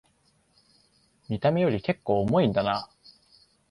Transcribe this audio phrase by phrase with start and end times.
[1.29, 2.89] 見た目よりけっこう重いんだな